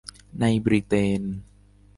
[0.41, 1.21] ในบริเตน